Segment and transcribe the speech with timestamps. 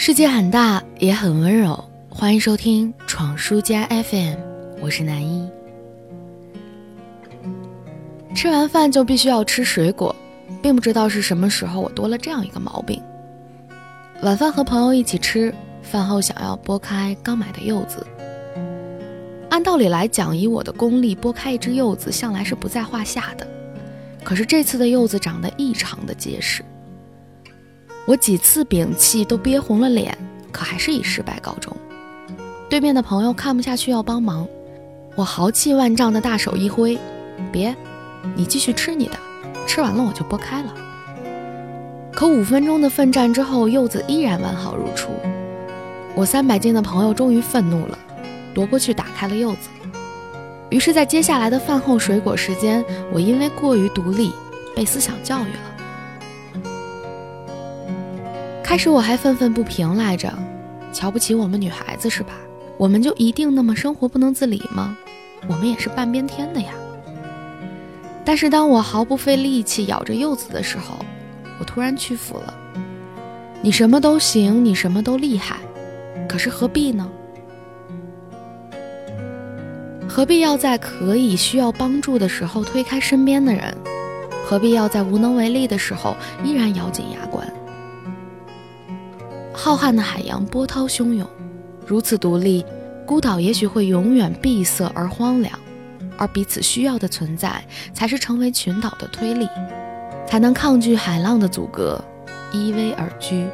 [0.00, 1.84] 世界很大，也很温柔。
[2.08, 4.36] 欢迎收听闯书家 FM，
[4.80, 5.50] 我是南一。
[8.32, 10.14] 吃完饭就必须要吃水果，
[10.62, 13.02] 并不知道是什么时候我多了这样一个毛病。
[14.22, 15.52] 晚饭和朋友一起吃，
[15.82, 18.06] 饭后想要剥开刚买的柚子。
[19.50, 23.44] 按道理来讲，以我的功力，剥开一只柚子向来是不在话下的。
[24.22, 26.62] 可是这次的柚子长得异常的结实。
[28.08, 30.16] 我几次屏气都憋红了脸，
[30.50, 31.76] 可还是以失败告终。
[32.66, 34.48] 对面的朋友看不下去要帮忙，
[35.14, 36.98] 我豪气万丈的大手一挥
[37.52, 37.76] ：“别，
[38.34, 39.18] 你继续吃你的，
[39.66, 40.74] 吃完了我就剥开了。”
[42.10, 45.10] 可五分钟的奋战之后，柚子依然完好如初。
[46.14, 47.98] 我三百斤的朋友终于愤怒了，
[48.54, 49.68] 夺过去打开了柚子。
[50.70, 52.82] 于是，在接下来的饭后水果时间，
[53.12, 54.32] 我因为过于独立，
[54.74, 55.67] 被思想教育了。
[58.68, 60.30] 开始我还愤愤不平来着，
[60.92, 62.34] 瞧不起我们女孩子是吧？
[62.76, 64.94] 我们就一定那么生活不能自理吗？
[65.48, 66.74] 我们也是半边天的呀。
[68.26, 70.98] 但是当我毫不费力气咬着柚子的时候，
[71.58, 72.54] 我突然屈服了。
[73.62, 75.56] 你什么都行，你什么都厉害，
[76.28, 77.08] 可是何必呢？
[80.06, 83.74] 何必要在可以需要帮助的时候推开身边的人？
[84.44, 87.50] 何必要在无能为力的时候依然咬紧牙关？
[89.60, 91.26] 浩瀚的海洋波涛汹涌，
[91.84, 92.64] 如此独立，
[93.04, 95.58] 孤岛也许会永远闭塞而荒凉，
[96.16, 97.60] 而彼此需要的存在，
[97.92, 99.48] 才是成为群岛的推力，
[100.28, 102.00] 才能抗拒海浪的阻隔，
[102.52, 103.48] 依偎而居。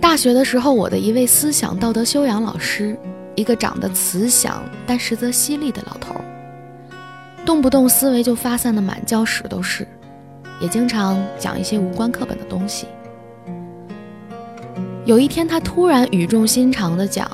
[0.00, 2.96] 大学的时候，我的一位思想道德修养老师，
[3.34, 6.18] 一个长得慈祥但实则犀利的老头，
[7.44, 9.86] 动不动思维就发散的满教室都是，
[10.58, 12.86] 也经常讲一些无关课本的东西。
[15.06, 17.30] 有一天，他突然语重心长地讲：“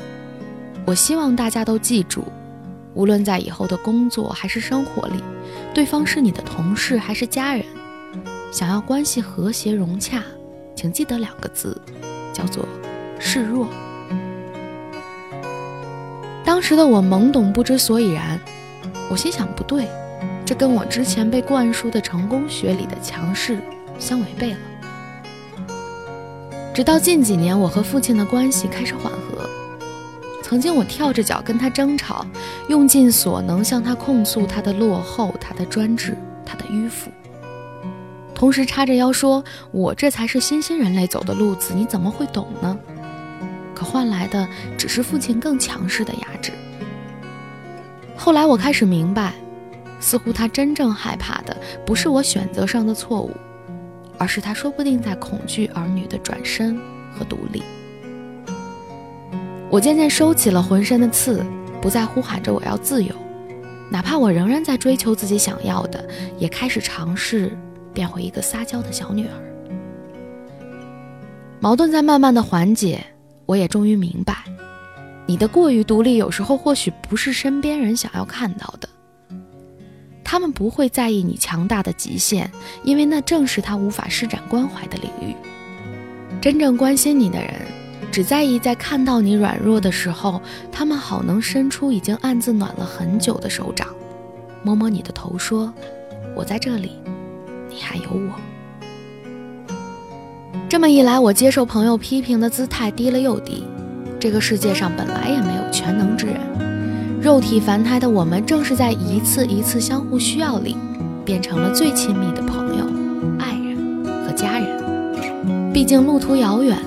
[0.84, 2.24] 我希望大家都记住，
[2.94, 5.22] 无论在以后的工作还是生活里，
[5.72, 7.64] 对方是你的同事还是家人，
[8.50, 10.20] 想要关系和谐融洽，
[10.74, 11.80] 请记得两个字，
[12.32, 12.66] 叫做
[13.20, 13.68] 示弱。”
[16.44, 18.40] 当时的我懵懂不知所以然，
[19.08, 19.86] 我心想不对，
[20.44, 23.60] 这跟我之前被灌输的成功学里的强势
[23.96, 24.58] 相违背了。
[26.72, 29.48] 直到近几年，我和父亲的关系开始缓和。
[30.42, 32.24] 曾经我跳着脚跟他争吵，
[32.68, 37.10] 用尽所能向他控诉他的落后、他的专制、他的迂腐，
[38.34, 42.78] 同时叉着腰说：“我这才是新兴人类走的路子，你怎么会懂呢？”
[43.74, 44.48] 可换来的
[44.78, 46.52] 只是父亲更强势的压制。
[48.16, 49.34] 后来我开始明白，
[50.00, 53.30] 似乎他真正害怕的不是我选择上的错误。
[54.20, 56.78] 而是他说不定在恐惧儿女的转身
[57.10, 57.62] 和独立。
[59.70, 61.42] 我渐渐收起了浑身的刺，
[61.80, 63.14] 不再呼喊着我要自由，
[63.90, 66.06] 哪怕我仍然在追求自己想要的，
[66.38, 67.56] 也开始尝试
[67.94, 69.32] 变回一个撒娇的小女儿。
[71.60, 73.02] 矛盾在慢慢的缓解，
[73.46, 74.44] 我也终于明白，
[75.24, 78.86] 你的过于独立，有时候或许不是身边人想要看到的。
[80.30, 82.48] 他们不会在意你强大的极限，
[82.84, 85.34] 因为那正是他无法施展关怀的领域。
[86.40, 87.52] 真正关心你的人，
[88.12, 90.40] 只在意在看到你软弱的时候，
[90.70, 93.88] 他们好能伸出已经暗自暖了很久的手掌，
[94.62, 95.74] 摸摸你的头，说
[96.36, 96.92] ：“我在这里，
[97.68, 98.30] 你还有我。”
[100.70, 103.64] 这么一来，我接受朋友批评的姿态低了又低。
[104.20, 106.49] 这个世界上本来也没有全能之人。
[107.22, 110.74] 肉体凡胎的我们，正是在一次一次相互需要里，
[111.22, 112.86] 变成了最亲密的朋友、
[113.38, 115.70] 爱人和家人。
[115.70, 116.78] 毕竟路途遥远，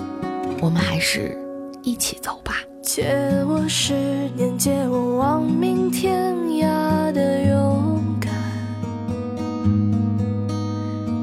[0.59, 1.37] 我们还是
[1.83, 2.55] 一起走吧。
[2.81, 3.15] 借
[3.47, 3.93] 我十
[4.35, 8.31] 年，借我亡命天涯的勇敢，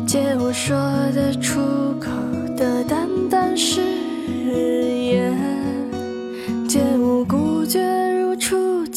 [0.07, 0.77] 借我说
[1.13, 1.59] 得出
[2.01, 2.09] 口
[2.57, 3.90] 的淡淡誓